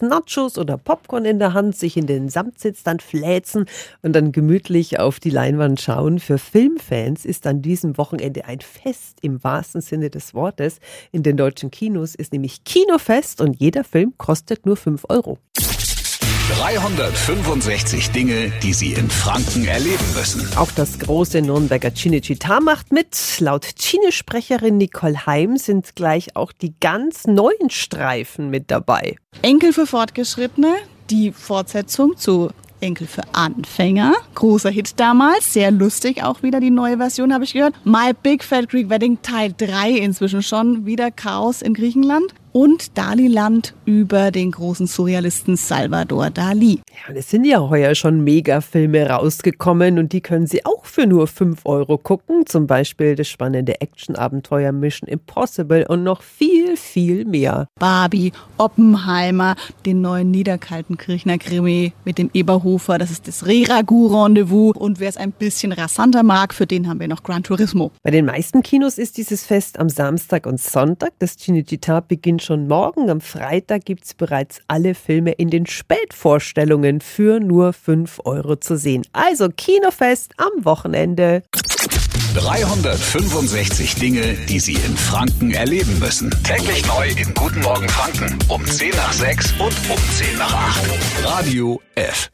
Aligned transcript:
Nachos 0.00 0.58
oder 0.58 0.76
Popcorn 0.76 1.24
in 1.24 1.38
der 1.38 1.54
Hand, 1.54 1.76
sich 1.76 1.96
in 1.96 2.06
den 2.06 2.28
Samtsitz 2.28 2.82
dann 2.82 2.98
fläzen 2.98 3.66
und 4.02 4.12
dann 4.14 4.32
gemütlich 4.32 4.98
auf 4.98 5.20
die 5.20 5.30
Leinwand 5.30 5.80
schauen. 5.80 6.18
Für 6.18 6.38
Filmfans 6.38 7.24
ist 7.24 7.46
an 7.46 7.62
diesem 7.62 7.96
Wochenende 7.96 8.44
ein 8.46 8.60
Fest 8.60 9.18
im 9.22 9.42
wahrsten 9.44 9.80
Sinne 9.80 10.10
des 10.10 10.34
Wortes. 10.34 10.80
In 11.12 11.22
den 11.22 11.36
deutschen 11.36 11.70
Kinos 11.70 12.14
ist 12.14 12.32
nämlich 12.32 12.64
Kinofest 12.64 13.40
und 13.40 13.60
jeder 13.60 13.84
Film 13.84 14.14
kostet 14.18 14.66
nur 14.66 14.76
5 14.76 15.04
Euro. 15.08 15.38
365 16.58 18.10
Dinge, 18.10 18.52
die 18.62 18.72
Sie 18.72 18.92
in 18.92 19.10
Franken 19.10 19.64
erleben 19.64 20.04
müssen. 20.16 20.48
Auch 20.56 20.70
das 20.70 20.98
große 20.98 21.42
Nürnberger 21.42 21.88
Cinecittà 21.88 22.60
macht 22.60 22.92
mit. 22.92 23.16
Laut 23.40 23.64
Cine-Sprecherin 23.64 24.76
Nicole 24.76 25.26
Heim 25.26 25.56
sind 25.56 25.96
gleich 25.96 26.36
auch 26.36 26.52
die 26.52 26.74
ganz 26.80 27.26
neuen 27.26 27.70
Streifen 27.70 28.50
mit 28.50 28.70
dabei. 28.70 29.16
Enkel 29.42 29.72
für 29.72 29.86
Fortgeschrittene, 29.86 30.74
die 31.10 31.32
Fortsetzung 31.32 32.16
zu 32.16 32.50
Enkel 32.80 33.08
für 33.08 33.22
Anfänger. 33.32 34.14
Großer 34.34 34.70
Hit 34.70 35.00
damals, 35.00 35.52
sehr 35.52 35.70
lustig 35.70 36.22
auch 36.22 36.42
wieder 36.42 36.60
die 36.60 36.70
neue 36.70 36.98
Version, 36.98 37.34
habe 37.34 37.44
ich 37.44 37.54
gehört. 37.54 37.74
My 37.84 38.12
Big 38.22 38.44
Fat 38.44 38.68
Greek 38.68 38.88
Wedding 38.88 39.18
Teil 39.22 39.52
3 39.56 39.90
inzwischen 39.90 40.42
schon, 40.42 40.86
wieder 40.86 41.10
Chaos 41.10 41.62
in 41.62 41.74
Griechenland 41.74 42.32
und 42.54 42.96
Daliland 42.96 43.74
über 43.84 44.30
den 44.30 44.52
großen 44.52 44.86
Surrealisten 44.86 45.56
Salvador 45.56 46.30
Dali. 46.30 46.80
Ja, 46.88 47.14
es 47.14 47.28
sind 47.28 47.44
ja 47.44 47.58
heuer 47.68 47.96
schon 47.96 48.22
Megafilme 48.22 49.10
rausgekommen 49.10 49.98
und 49.98 50.12
die 50.12 50.20
können 50.20 50.46
Sie 50.46 50.64
auch 50.64 50.84
für 50.84 51.06
nur 51.06 51.26
5 51.26 51.62
Euro 51.64 51.98
gucken. 51.98 52.46
Zum 52.46 52.68
Beispiel 52.68 53.16
das 53.16 53.26
spannende 53.26 53.80
Action-Abenteuer 53.80 54.70
Mission 54.70 55.08
Impossible 55.08 55.84
und 55.88 56.04
noch 56.04 56.22
viel, 56.22 56.76
viel 56.76 57.24
mehr. 57.24 57.66
Barbie, 57.80 58.32
Oppenheimer, 58.56 59.56
den 59.84 60.00
neuen 60.00 60.30
Niederkaltenkirchner 60.30 61.38
Krimi 61.38 61.92
mit 62.04 62.18
dem 62.18 62.30
Eberhofer, 62.32 62.98
das 62.98 63.10
ist 63.10 63.26
das 63.26 63.46
Reragu-Rendezvous 63.46 64.76
und 64.76 65.00
wer 65.00 65.08
es 65.08 65.16
ein 65.16 65.32
bisschen 65.32 65.72
rasanter 65.72 66.22
mag, 66.22 66.54
für 66.54 66.68
den 66.68 66.88
haben 66.88 67.00
wir 67.00 67.08
noch 67.08 67.24
Gran 67.24 67.42
Turismo. 67.42 67.90
Bei 68.04 68.12
den 68.12 68.26
meisten 68.26 68.62
Kinos 68.62 68.96
ist 68.96 69.16
dieses 69.16 69.44
Fest 69.44 69.80
am 69.80 69.88
Samstag 69.88 70.46
und 70.46 70.60
Sonntag. 70.60 71.14
Das 71.18 71.36
Cinecittà 71.36 72.00
beginnt 72.00 72.43
schon 72.44 72.68
morgen. 72.68 73.10
Am 73.10 73.20
Freitag 73.20 73.84
gibt 73.84 74.04
es 74.04 74.14
bereits 74.14 74.60
alle 74.68 74.94
Filme 74.94 75.32
in 75.32 75.50
den 75.50 75.66
Spätvorstellungen 75.66 77.00
für 77.00 77.40
nur 77.40 77.72
5 77.72 78.20
Euro 78.24 78.56
zu 78.56 78.76
sehen. 78.76 79.02
Also 79.12 79.48
Kinofest 79.48 80.32
am 80.36 80.64
Wochenende. 80.64 81.42
365 82.34 83.94
Dinge, 83.94 84.34
die 84.48 84.58
Sie 84.58 84.74
in 84.74 84.96
Franken 84.96 85.52
erleben 85.52 85.98
müssen. 86.00 86.30
Täglich 86.42 86.84
neu 86.86 87.08
in 87.08 87.32
Guten 87.34 87.60
Morgen 87.60 87.88
Franken 87.88 88.38
um 88.48 88.64
10 88.64 88.90
nach 88.90 89.12
6 89.12 89.52
und 89.52 89.74
um 89.90 89.98
10 90.12 90.38
nach 90.38 90.52
8. 90.52 91.24
Radio 91.24 91.80
F. 91.94 92.30